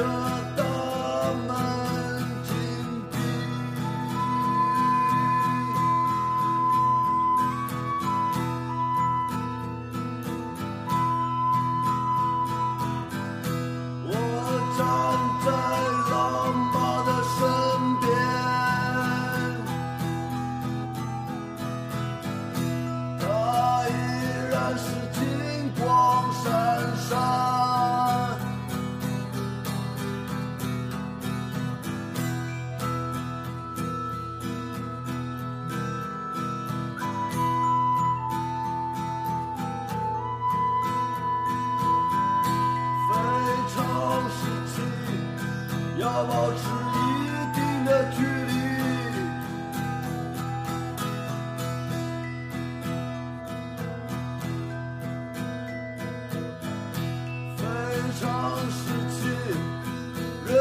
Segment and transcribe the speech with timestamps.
[0.00, 0.27] Oh.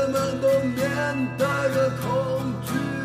[0.08, 2.97] 我们都面带着恐惧。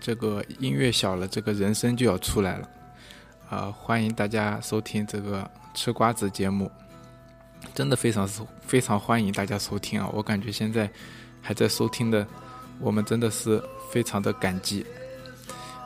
[0.00, 2.68] 这个音乐小了，这个人声就要出来了。
[3.50, 6.70] 啊，欢迎大家收听这个吃瓜子节目，
[7.74, 8.26] 真的非常
[8.66, 10.08] 非常欢迎大家收听啊！
[10.12, 10.90] 我感觉现在
[11.42, 12.26] 还在收听的，
[12.78, 14.86] 我们真的是非常的感激。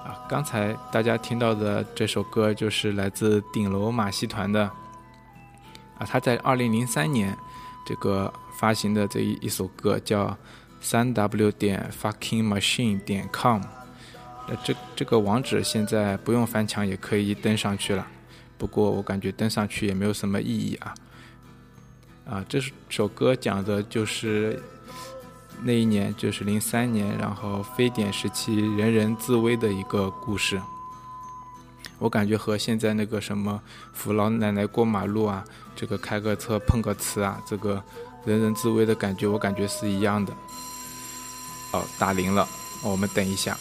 [0.05, 4.63] 啊，刚才大家听到的这首歌就是来自顶楼马戏团的，
[5.99, 7.37] 啊，他在二零零三年
[7.85, 10.39] 这个发行的这一一首歌叫
[10.81, 13.61] 三 w 点 fucking machine 点 com。
[14.49, 18.07] 呃，这这个网址现在不用翻墙也可以登上去了，
[18.57, 20.95] 不过我感觉登上去也没有什么意义啊。
[22.25, 24.61] 啊，这首歌讲的就是
[25.63, 30.61] 那一年，就是零三年，然后非典时期人人自危的一个故事。
[31.99, 33.61] 我感觉和现在那个什么
[33.93, 37.83] 扶老奶奶过马路啊，这个开个车碰个瓷啊，这个
[38.25, 40.33] 人人自危的感觉，我感觉是一样的。
[41.73, 42.47] 哦，打铃了，
[42.85, 43.57] 我们等一下。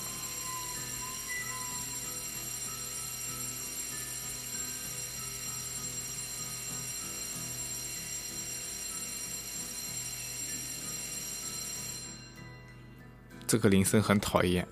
[13.55, 14.67] 这个铃声很讨厌。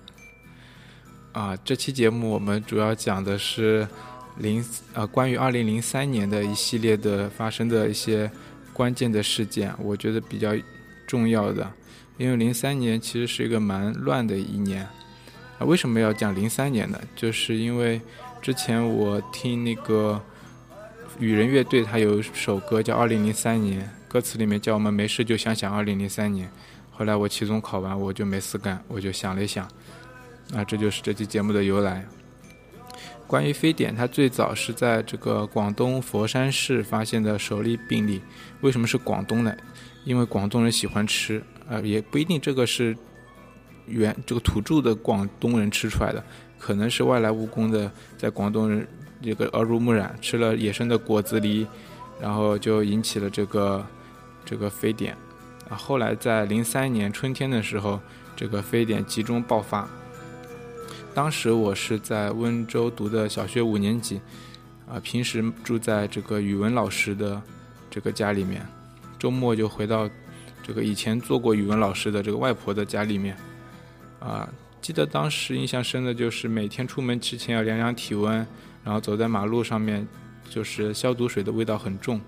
[1.32, 3.88] 啊，这期节目我们主要讲的是
[4.36, 8.30] 零呃关于二零零三年的一系列的发生的一些
[8.74, 10.54] 关键的事件，我觉得比较
[11.06, 11.72] 重要的，
[12.18, 14.86] 因为零三年其实是一个蛮乱的一年。
[15.58, 17.00] 啊，为什么要讲零三年呢？
[17.16, 17.98] 就是因为
[18.42, 20.20] 之前我听那个
[21.18, 23.80] 雨人乐队，他有一首歌叫《二零零三年》，
[24.12, 26.50] 歌词里面叫我们没事就想想二零零三年。
[26.96, 29.64] 后来我期中考完，我就没事干，我就想了一想，
[30.54, 32.06] 啊，这就是这期节目的由来。
[33.26, 38.22] 关于非典，它最早是在这个广东佛山市发现的首例病例。
[38.60, 39.52] 为什么是广东呢？
[40.04, 42.96] 因为广东人喜欢吃，呃，也不一定这个是
[43.86, 46.22] 原这个土著的广东人吃出来的，
[46.58, 48.86] 可能是外来务工的在广东人
[49.20, 51.66] 这个耳濡目染，吃了野生的果子狸，
[52.20, 53.84] 然后就引起了这个
[54.44, 55.16] 这个非典。
[55.68, 58.00] 啊，后来在零三年春天的时候，
[58.36, 59.88] 这个非典集中爆发。
[61.14, 64.20] 当时我是在温州读的小学五年级，
[64.88, 67.40] 啊，平时住在这个语文老师的
[67.88, 68.66] 这个家里面，
[69.18, 70.10] 周末就回到
[70.62, 73.36] 这个以前做过语文老师的这个外婆的家里面，
[74.18, 74.48] 啊，
[74.82, 78.46] 记得当时印象深的就是每天出门之前要量量体温，
[78.82, 80.06] 然后走在马路上面，
[80.50, 82.20] 就是消毒水的味道很重。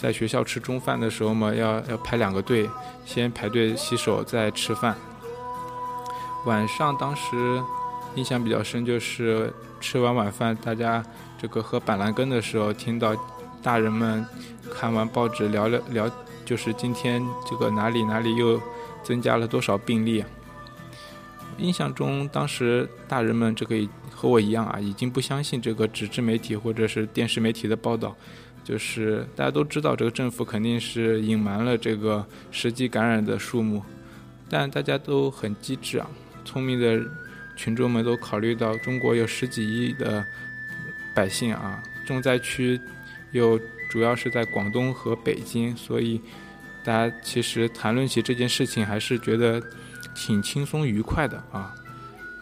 [0.00, 2.70] 在学校吃中饭的时候嘛，要要排两个队，
[3.04, 4.96] 先排队洗手，再吃饭。
[6.46, 7.60] 晚上当时
[8.14, 11.04] 印象比较深，就是吃完晚饭，大家
[11.36, 13.12] 这个喝板蓝根的时候，听到
[13.60, 14.24] 大人们
[14.72, 16.08] 看完报纸聊聊聊，
[16.44, 17.20] 就是今天
[17.50, 18.60] 这个哪里哪里又
[19.02, 20.24] 增加了多少病例。
[21.58, 23.74] 印象中，当时大人们这个
[24.14, 28.14] 和我一样啊，已经不相信这个纸质媒体或者是电视媒体的报道。
[28.68, 33.82] 就是大家都知道，这个政府肯定是隐瞒了这个实际感染的数目，
[34.50, 36.06] 但大家都很机智啊，
[36.44, 37.00] 聪明的
[37.56, 40.22] 群众们都考虑到中国有十几亿的
[41.14, 42.78] 百姓啊，重灾区
[43.32, 46.20] 又主要是在广东和北京，所以
[46.84, 49.62] 大家其实谈论起这件事情还是觉得
[50.14, 51.74] 挺轻松愉快的啊。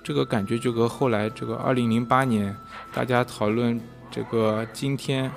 [0.02, 2.52] 这个感觉就和后来这个二零零八年
[2.92, 3.80] 大家讨论
[4.10, 5.30] 这个今天。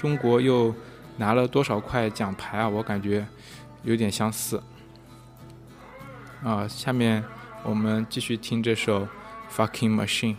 [0.00, 0.74] 中国又
[1.18, 2.66] 拿了多少块奖牌啊？
[2.66, 3.26] 我感觉
[3.82, 4.62] 有点相似。
[6.42, 7.22] 啊，下面
[7.62, 9.06] 我们继续听这首
[9.54, 10.34] 《Fucking Machine》。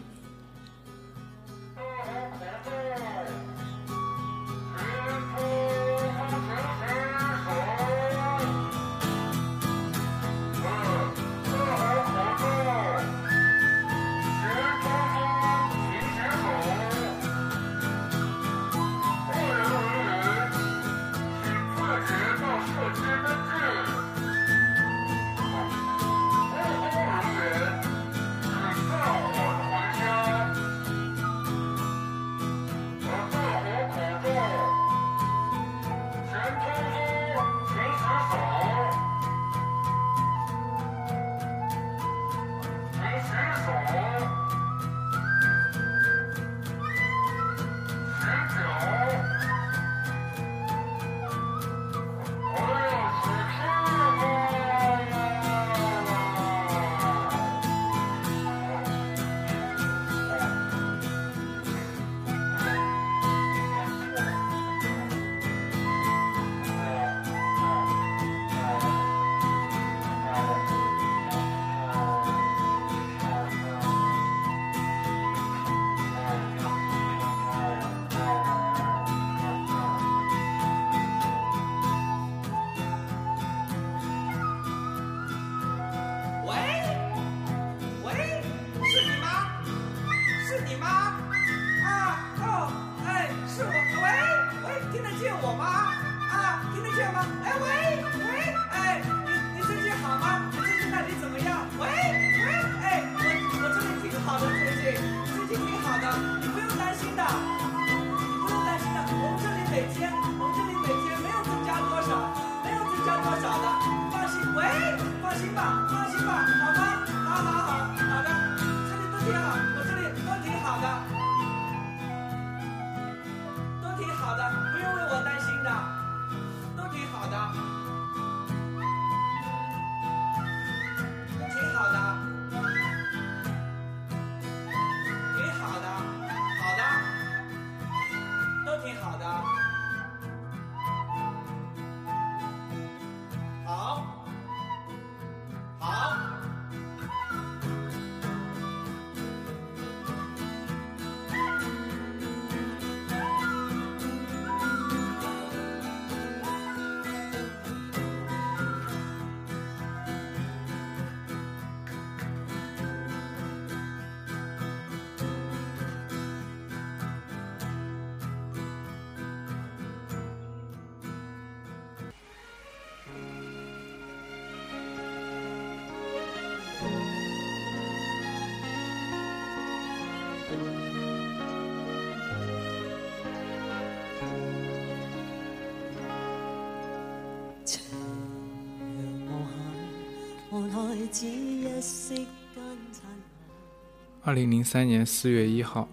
[194.23, 195.89] 二零零三年四月一号，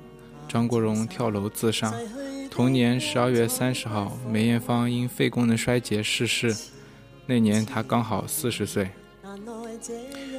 [0.46, 1.92] 张国荣跳楼自杀。
[2.48, 6.54] 同年十二月三十号，梅艳芳因肺功能衰竭逝世。
[7.26, 8.88] 那年她刚好四十岁，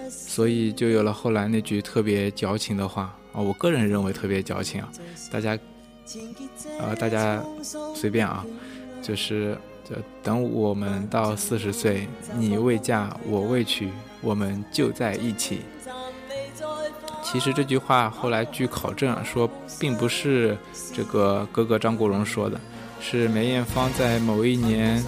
[0.10, 3.41] 所以就有了后来那句特别矫情的话啊！
[3.41, 4.89] 我个人认为特别矫情啊！
[5.31, 5.58] 大家，
[6.79, 7.43] 呃，大家
[7.93, 8.46] 随便啊，
[9.01, 9.58] 就是
[9.89, 13.89] 就等我们到四十岁，你未嫁，我未娶，
[14.22, 15.62] 我们就在一起。
[17.24, 20.58] 其实这句话后来据考证说，并不是
[20.93, 22.60] 这个哥哥张国荣说的，
[23.00, 25.03] 是梅艳芳在某一年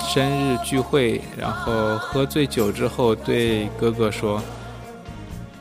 [0.00, 4.42] 生日聚会，然后喝醉酒之后对哥哥说：“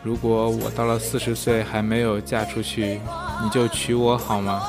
[0.03, 2.99] 如果我到了四十岁还没有嫁出去，
[3.43, 4.61] 你就娶我好吗？”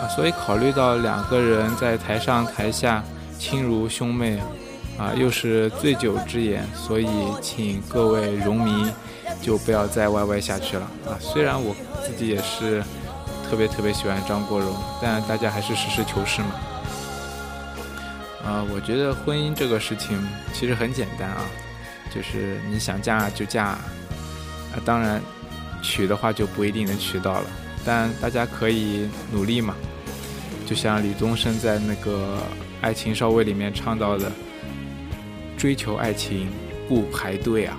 [0.00, 3.02] 啊，所以考虑到两个人在台上台下
[3.38, 4.38] 亲如兄妹，
[4.98, 7.08] 啊，又是醉酒之言，所以
[7.40, 8.90] 请各位容迷。
[9.40, 11.20] 就不要再歪歪下去了啊！
[11.20, 12.82] 虽然我自己也是
[13.46, 16.48] 特别特别喜欢张国荣，但大家还是实事求是嘛。
[18.42, 20.18] 啊，我觉得婚姻这个事情
[20.54, 21.44] 其实很简单啊，
[22.14, 23.78] 就是你想嫁就嫁，啊，
[24.82, 25.20] 当然
[25.82, 27.46] 娶的话就不一定能娶到了，
[27.84, 29.74] 但大家可以努力嘛，
[30.66, 32.42] 就像李宗盛在那个
[32.80, 34.32] 爱情少尉里面唱到的，
[35.56, 36.48] 追求爱情
[36.88, 37.76] 不排队啊。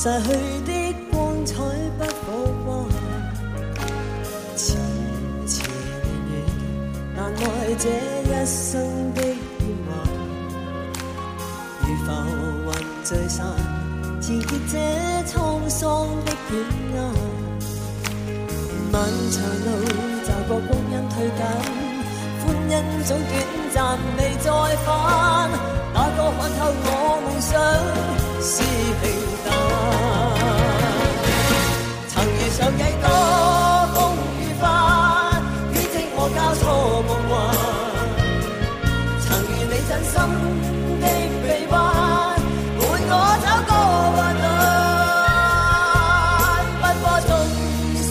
[0.00, 0.28] 逝去
[0.64, 0.70] 的
[1.10, 1.56] 光彩
[1.98, 2.28] 不复
[2.64, 2.94] 还，
[4.56, 4.78] 迟
[5.48, 6.32] 迟远远，
[7.16, 7.42] 难耐
[7.80, 8.78] 这一生
[9.14, 9.90] 的变幻。
[11.80, 12.08] 如浮
[12.70, 12.70] 云
[13.02, 13.44] 聚散，
[14.20, 14.78] 结结这
[15.32, 16.50] 沧桑的卷
[16.94, 16.96] 压。
[18.92, 19.02] 漫
[19.32, 19.66] 长路，
[20.22, 21.40] 骤觉光阴退减，
[22.46, 22.72] 欢欣
[23.04, 23.34] 总短
[23.74, 23.76] 暂，
[24.16, 24.46] 未再
[24.86, 24.86] 返。
[25.92, 26.86] 那个看透我
[27.24, 27.50] 梦想
[28.40, 28.62] 是
[29.02, 29.04] 平
[32.08, 33.06] 曾遇上几多
[33.94, 33.96] 风
[34.40, 34.62] 雨翻，
[35.72, 36.62] 编织我交错
[37.06, 37.32] 梦幻。
[39.24, 40.14] 曾遇你真心
[41.00, 41.04] 的
[41.42, 41.76] 臂弯，
[42.78, 43.12] 伴我
[43.44, 43.70] 走过
[44.16, 44.46] 患难。
[46.80, 47.30] 不过衷
[47.96, 48.06] 心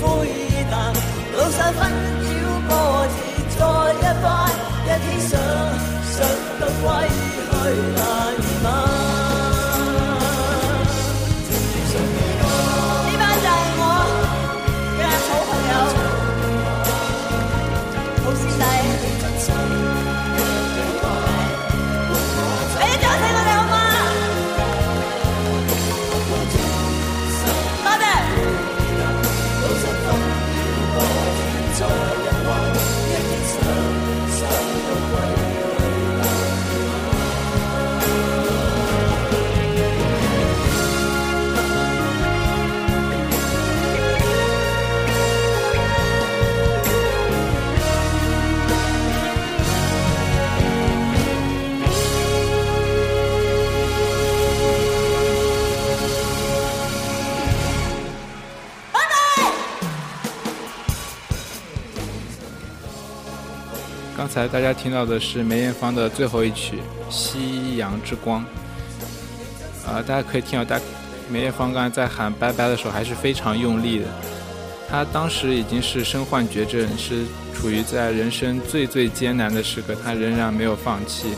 [0.00, 0.04] 灰
[0.70, 0.74] 淡，
[1.32, 1.78] 路上纷
[2.24, 2.34] 扰
[2.68, 2.70] 波
[3.56, 3.60] 折再
[3.94, 4.24] 一番，
[4.84, 5.30] 一天想
[6.12, 6.16] 想
[6.60, 6.84] 到归
[64.36, 66.76] 才大家听到的是梅艳芳的最后一曲
[67.10, 68.44] 《夕阳之光》。
[69.90, 70.78] 啊、大家可以听到，大
[71.30, 74.04] 梅艳芳刚才在喊“拜拜”的时候还是非常用力的。
[74.90, 77.24] 她当时已经是身患绝症，是
[77.54, 81.28] 处于在人生最最艰难的时刻，她仍然没有放弃。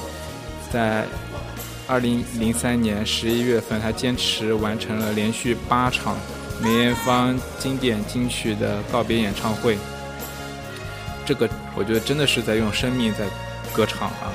[0.73, 1.05] 在
[1.87, 6.17] 二零零三年十一月份，她坚持完成了连续八场
[6.61, 9.79] 梅艳芳经典金曲的告别演唱会。
[11.25, 13.29] 这个我觉得真的是在用生命在
[13.73, 14.33] 歌唱啊！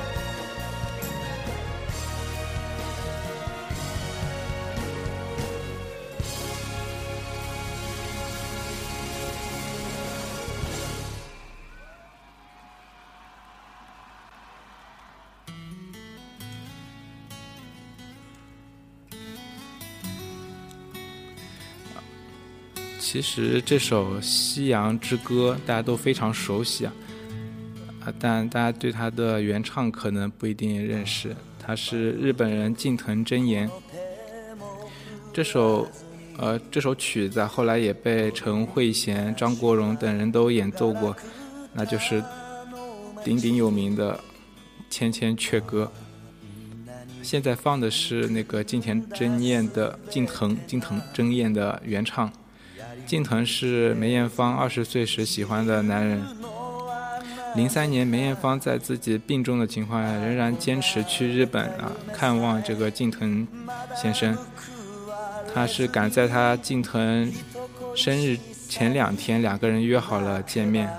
[22.98, 26.92] 其实这首《夕阳之歌》大家都非常熟悉啊，
[28.04, 33.68] 啊，但大家对他的原唱可能不一定认识，他是日本人近藤真彦。
[35.32, 35.88] 这首，
[36.38, 41.16] 呃，这首曲子后来也被陈慧娴、张国荣等人都演奏过，
[41.72, 42.22] 那就是
[43.24, 44.12] 鼎鼎有名的
[44.90, 45.90] 《千千阙歌》。
[47.22, 52.30] 现在放的是那个近田真彦的近藤近藤真彦的原唱。
[53.06, 56.22] 近藤是梅艳芳二十岁时喜欢的男人。
[57.54, 63.46] 零三年，梅艳芳在自己病重的情况下，仍然坚持去日本啊看望这个近藤
[63.94, 64.36] 先生。
[65.54, 67.32] 他是赶在他近藤
[67.94, 68.36] 生日
[68.68, 70.90] 前两天，两个人约好了见面。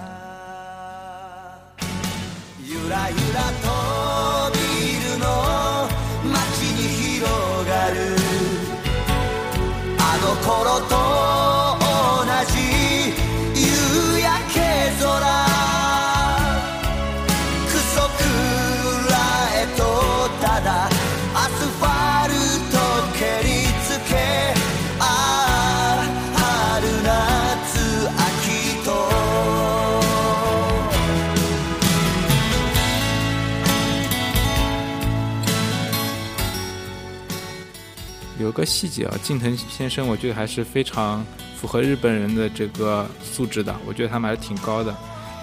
[38.37, 41.25] 有个细节啊，近藤先生，我觉得还是非常
[41.57, 43.75] 符合日本人的这个素质的。
[43.87, 44.95] 我觉得他们还是挺高的。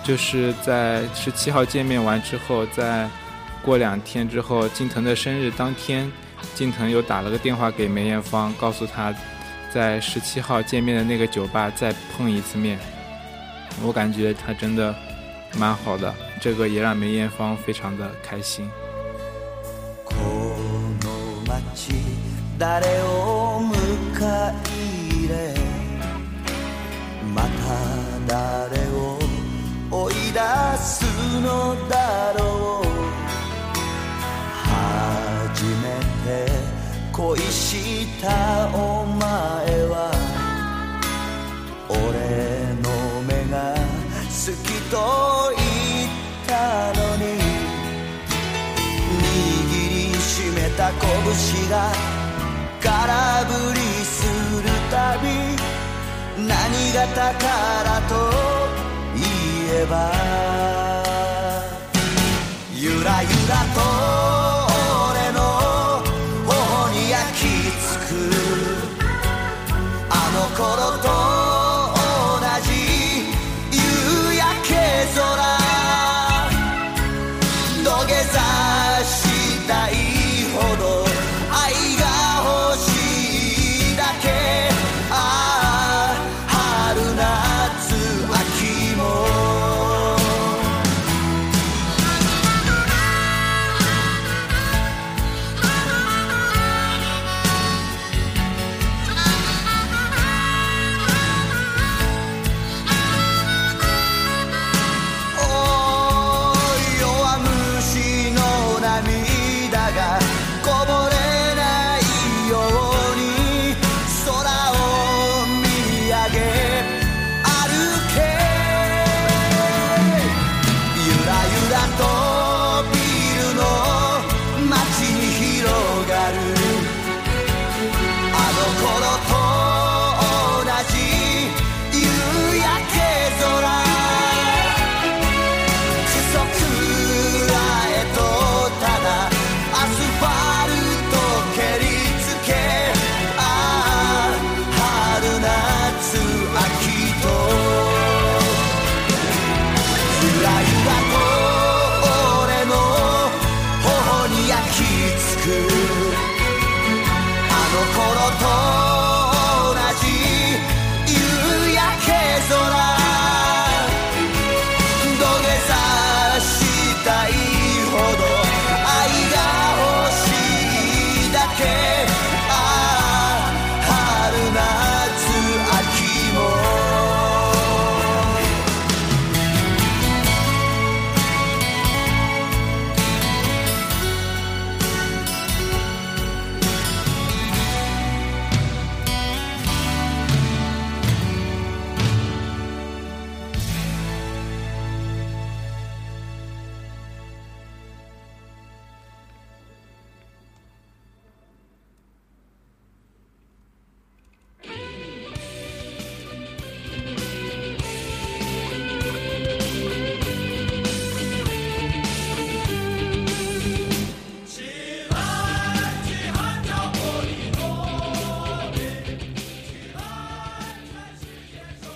[0.05, 3.11] 就是在十七号见面完之后，在
[3.64, 6.12] 过两天之后，近藤的生日当天，
[6.56, 9.14] 近藤又打了个电话给梅艳芳，告诉她
[9.74, 12.80] 在十七号见面的那个酒吧再碰一次面。
[13.84, 14.96] 我感觉他真的
[15.58, 18.68] 蛮好的，这个也让梅艳芳非常的开心。
[20.04, 20.16] こ
[21.04, 21.94] の街
[22.58, 23.74] 誰を迎
[24.24, 24.54] え
[25.12, 25.54] 入れ
[27.36, 27.48] また
[28.26, 29.20] 誰を
[29.92, 30.40] 追い出
[30.80, 31.06] す
[31.42, 32.81] のだろう
[37.23, 39.23] 恋したお前
[39.87, 40.11] は
[41.89, 41.95] 俺
[42.83, 42.91] の
[43.23, 43.55] 目が
[44.27, 44.97] 好きと
[45.55, 46.11] 言っ
[46.49, 46.51] た
[46.99, 47.23] のに
[49.23, 49.31] 握
[49.71, 51.75] りしめた拳が
[52.83, 52.91] 空
[53.45, 54.27] 振りす
[54.61, 55.25] るたび
[56.45, 56.51] 何
[56.93, 58.11] が宝と
[59.15, 59.23] 言
[59.81, 59.95] えば
[62.75, 64.02] ゆらゆらと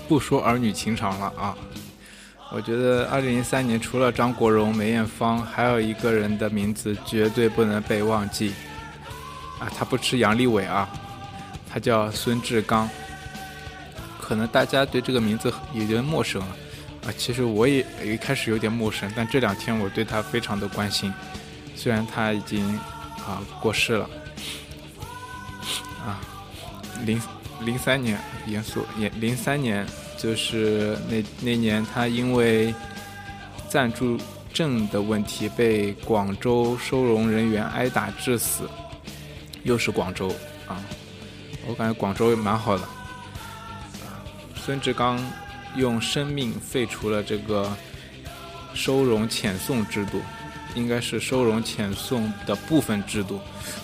[0.08, 1.56] 不说儿女情长了啊，
[2.52, 8.52] 我觉得二零零三年除了张国荣、梅艳芳，还有一个人的名字绝对不能被忘记。
[9.58, 10.88] 啊，他不吃杨利伟啊，
[11.68, 12.88] 他叫孙志刚。
[14.20, 16.56] 可能大家对这个名字有点陌生了，
[17.06, 21.12] 啊，其实我也一开始有点陌生，但这两天我对他非常的关心，
[21.74, 22.76] 虽然他已经
[23.24, 24.10] 啊过世了，
[26.04, 26.18] 啊，
[27.04, 27.20] 零
[27.60, 29.86] 零三年，严肃，也零三年
[30.18, 32.74] 就是那那年，他因为
[33.68, 34.18] 暂住
[34.52, 38.68] 证的问题被广州收容人员挨打致死，
[39.64, 40.28] 又是广州
[40.66, 40.82] 啊，
[41.66, 42.84] 我感觉广州也蛮好的。
[44.54, 45.18] 孙志刚
[45.76, 47.70] 用生命废除了这个
[48.74, 50.20] 收容遣送制度，
[50.74, 53.40] 应该是收容遣送的部分制度。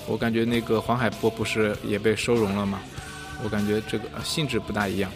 [0.06, 2.80] 我感觉那个黄海波不是也被收容了吗？
[3.42, 5.10] 我感觉这个性质不大一样。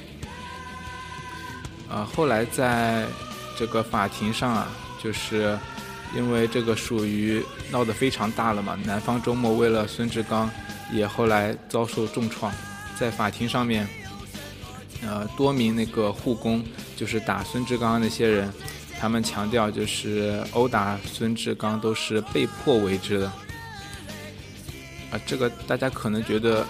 [1.89, 3.07] 啊，后来在
[3.57, 4.69] 这个法庭上啊，
[5.03, 5.57] 就是
[6.15, 10.51] 因为这个属于闹得非常大了嘛，南方周末为了孙志刚，
[10.93, 12.53] 也后来遭受重创，
[12.99, 13.87] 在法庭上面，
[15.03, 16.65] 呃，多名那个护工
[16.97, 18.53] 就是打孙志刚那些人，
[18.99, 23.27] 他们强调就是殴打孙志刚都是被迫为之的。
[25.12, 26.67] 啊，这个大家可能觉得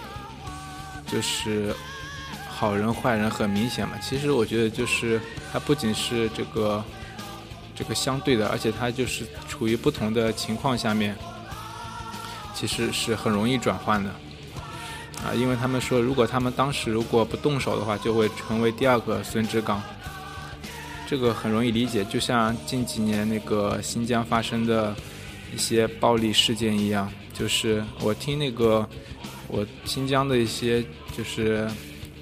[1.06, 1.74] 就是
[2.48, 3.96] 好人坏人很明显嘛。
[3.98, 5.20] 其实我觉得就是
[5.52, 6.84] 它不仅是这个
[7.74, 11.16] 这个相对的，而且它就是处于不同的情况下面，
[12.54, 14.10] 其实是很容易转换的。
[15.24, 19.82] 啊，因为他们说，如果他们当时如果不动手的话，就会成为第二个孙志刚。
[21.08, 24.94] 这个很容易理解，就像近几年那个新疆发生的
[25.54, 28.86] 一些暴力事件一样，就是我听那个
[29.48, 30.84] 我新疆的一些
[31.16, 31.68] 就是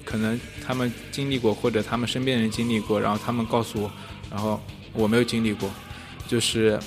[0.03, 3.91] 可能他们经历过或者他们身边人经历过，然后他们告诉我，
[4.31, 4.61] 然后
[4.93, 5.69] 我没有经历过，
[6.27, 6.79] 就是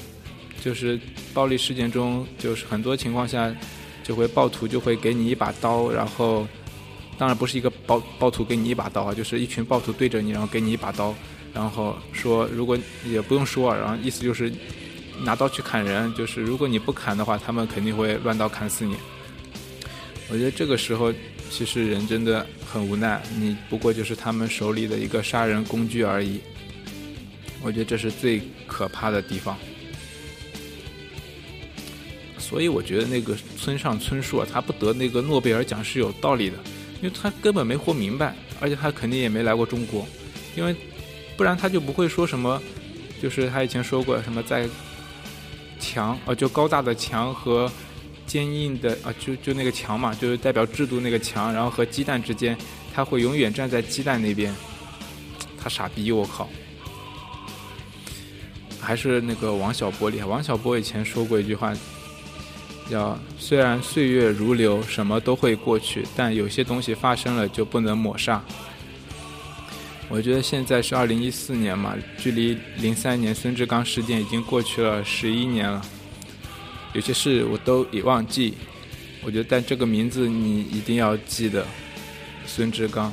[0.63, 0.99] 就是
[1.35, 3.55] 暴力事件中，就是很多情况下
[4.03, 6.47] 就会暴徒就会给你一把刀，然后
[7.19, 11.15] 当然不是一个暴暴徒给你一把刀啊，就是一群暴徒对着你，然后给你一把刀，
[11.53, 14.53] 然后说如果也不用说，然后意思就是
[15.25, 18.95] 拿刀去砍人，就是如果你不砍的话，他们肯定会乱刀砍死你。
[20.31, 21.11] 我觉得这个时候，
[21.51, 26.41] 其实人真的很无奈，你不过就是他们手里的一个杀人工具而已。
[27.63, 29.57] 我觉得这是最可怕的地方。
[32.39, 36.57] 所以我觉得那个村上春树啊，他不得那个诺贝尔奖是有道理的，
[37.01, 40.07] 因为他根本没活明白，而且他肯定也没来过中国，
[40.55, 40.77] 因为
[41.39, 42.63] 不然他就不会说什么，
[43.23, 44.69] 就是他以前说过什么在
[45.81, 47.73] 墙啊，就高大的墙和。
[48.29, 52.57] 坚硬的啊，就就那个墙嘛，就是代表制度那个墙，然后和鸡蛋之间，
[52.95, 54.55] 他会永远站在鸡蛋那边。
[55.61, 56.49] 他傻逼，我靠！
[58.81, 60.25] 还是那个王小波厉害。
[60.25, 61.75] 王小波以前说过一句话，
[62.89, 68.41] 叫“虽然岁月如流，什么都会过去，但有些东西发生了就不能抹杀。”
[70.09, 75.85] 我觉得现在是二零一四年嘛，距离零三年孙志刚事件已经过去了十一年了。
[76.95, 78.55] 有些事我都已忘记，
[79.23, 81.67] 我觉得，但这个名字你一定要记得，
[82.47, 83.13] 孙志刚。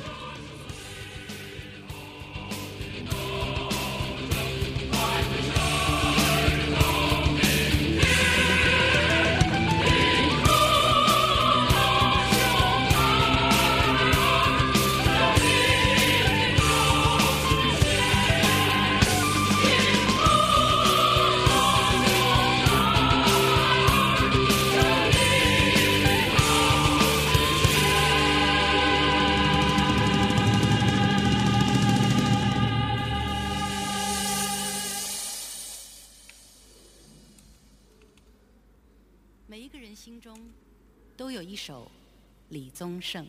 [42.55, 43.27] 李宗盛。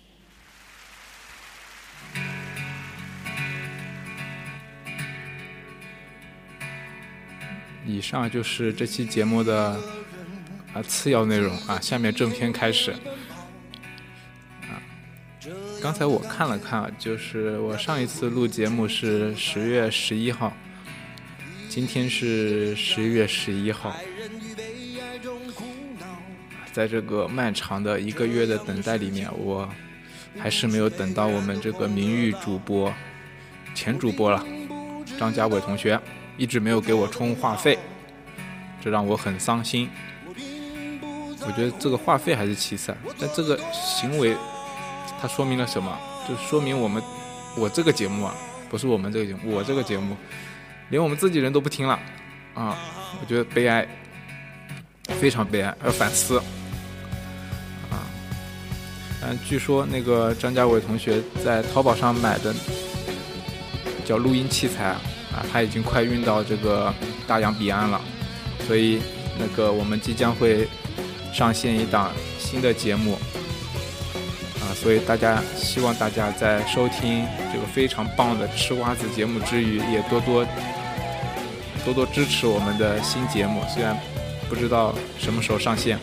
[7.85, 9.81] 以上就是这期节目的
[10.73, 12.93] 啊次要内容啊，下面正片开始。
[12.93, 14.79] 啊，
[15.83, 20.57] 刚才我看了看，就是我上一次录节目是十月十一号，
[21.69, 23.93] 今天是十一月十一号。
[26.77, 29.67] 在这个漫长的一个月的等待里面，我
[30.39, 32.93] 还是没有等到我们这个名誉主播、
[33.75, 34.45] 前主播了，
[35.19, 35.99] 张家伟同学
[36.37, 37.79] 一直没有给我充话费，
[38.85, 39.89] 这让我很伤心。
[41.47, 44.37] 我觉得这个话费还是其次，但这个行为，
[45.19, 45.99] 它说明了什么？
[46.29, 47.03] 就说明我们
[47.57, 48.35] 我这个节目啊，
[48.69, 50.15] 不是我们这个节目，我这个节目
[50.91, 51.99] 连我们自己人都不听了
[52.53, 52.77] 啊！
[53.19, 53.89] 我觉得悲哀，
[55.19, 56.39] 非常悲哀，要反思。
[59.29, 62.55] 嗯，据说那个张家伟同学在淘宝上买的
[64.05, 66.95] 叫录音器材啊，他已经快运到这个
[67.27, 68.01] 大洋彼岸了，
[68.69, 69.01] 所以
[69.37, 70.69] 那个我们即将会
[71.33, 73.19] 上线一档新的节目
[74.61, 80.47] 啊，所以大家希望大家在收听这个非常棒的吃瓜子节目之余，也多多
[81.85, 83.99] 多多支持我们的新节目，虽然
[84.49, 85.99] 不知道什么时候上线。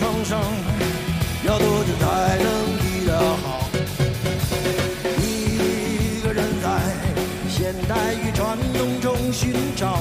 [0.00, 0.40] 创伤
[1.44, 2.46] 要多久才能
[2.80, 3.68] 医得好？
[5.18, 6.66] 一个人在
[7.50, 9.98] 现代与传统中寻找，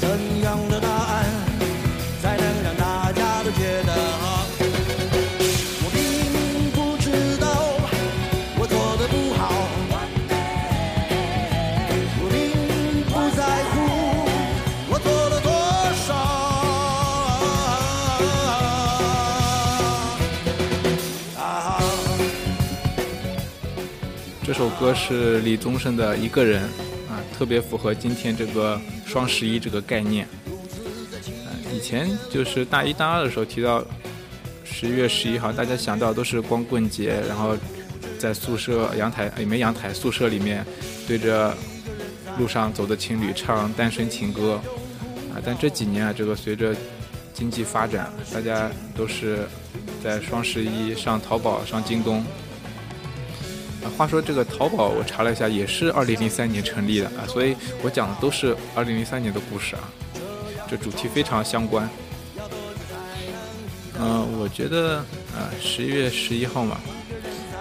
[0.00, 0.08] 怎
[0.42, 0.80] 样的
[24.60, 26.64] 这首歌是李宗盛的一个人
[27.08, 30.28] 啊，特别符合今天这个双十一这个概念。
[31.74, 33.82] 以前就是大一、大二的时候提到
[34.62, 37.56] 十一月十一号，大家想到都是光棍节，然后
[38.18, 40.62] 在宿舍阳台也没阳台，宿舍里面
[41.08, 41.56] 对着
[42.38, 44.60] 路上走的情侣唱单身情歌
[45.32, 45.40] 啊。
[45.42, 46.76] 但这几年啊，这个随着
[47.32, 49.38] 经济发展，大家都是
[50.04, 52.22] 在双十一上淘宝、上京东。
[53.82, 59.88] 啊，话说这个淘宝，我查了一下，也是二零零三年成立的啊，所以我讲的都是二零零三年的故事啊，
[60.68, 61.88] 这主题非常相关。
[63.98, 64.98] 嗯，我觉得
[65.34, 66.78] 啊，十一月十一号嘛，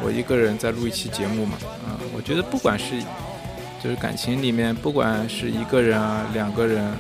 [0.01, 3.01] 我一个人在录一期节目嘛，啊，我觉得不管是
[3.82, 6.93] 就是感情里面，不管是一个人啊，两个人，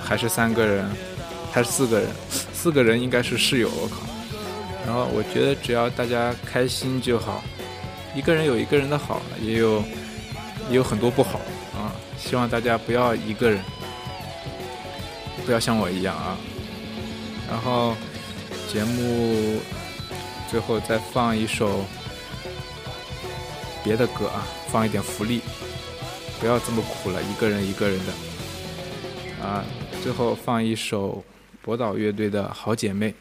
[0.00, 0.88] 还是三个人，
[1.52, 2.08] 还是四个人，
[2.52, 4.02] 四个人应该是室友，我靠。
[4.86, 7.42] 然后我觉得只要大家开心就好。
[8.16, 9.80] 一个人有一个人的好，也有
[10.70, 11.38] 也有很多不好
[11.74, 11.92] 啊。
[12.18, 13.62] 希望大家不要一个人，
[15.44, 16.36] 不要像我一样啊。
[17.46, 17.94] 然后
[18.72, 19.60] 节目
[20.50, 21.84] 最后再放一首
[23.84, 25.42] 别的歌啊，放一点福利，
[26.40, 29.62] 不要这么苦了，一个人一个人的啊。
[30.02, 31.22] 最后放一首
[31.60, 33.14] 博导乐队的好姐妹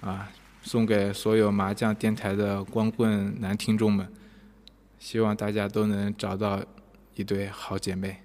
[0.00, 0.28] 啊。
[0.66, 4.04] 送给所有麻将电台的光棍男听众们，
[4.98, 6.60] 希望大家都能找到
[7.14, 8.16] 一对好姐妹。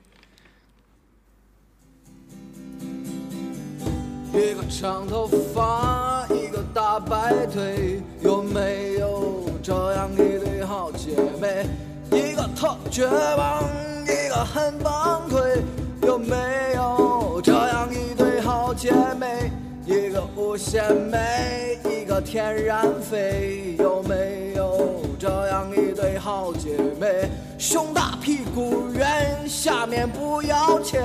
[4.34, 11.68] 一个长头发，一个大白腿，有没有这样一对好姐妹？
[12.10, 13.64] 一个特绝望，
[14.06, 14.92] 一个很崩
[15.30, 15.62] 溃，
[16.08, 19.52] 有没有这样一对好姐妹？
[19.86, 27.28] 一个无限美，一个天然肥，有没有这样一对好姐妹？
[27.58, 31.02] 胸大屁股圆，下面不要钱，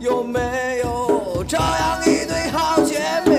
[0.00, 0.40] 有没
[0.82, 3.33] 有这样一对好姐妹？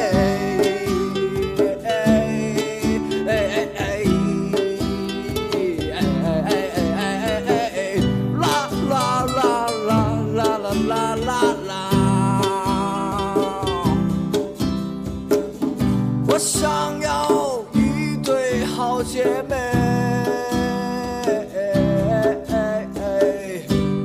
[16.46, 19.56] 想要一对好姐妹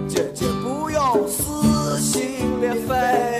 [0.08, 3.39] 姐姐不用撕心裂肺。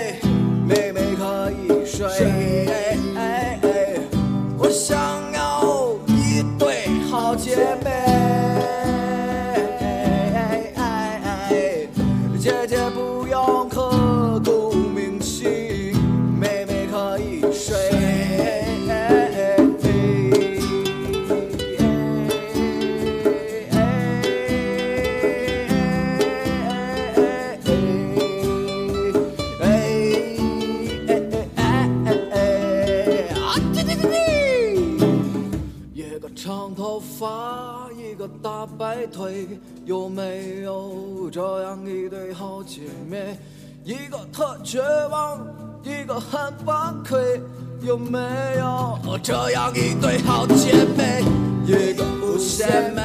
[39.85, 43.35] 有没有这样一对好姐妹？
[43.83, 45.39] 一个特绝望，
[45.83, 47.41] 一个很崩溃。
[47.81, 48.19] 有没
[48.59, 51.23] 有这样一对好姐妹？
[51.65, 53.00] 一个无限美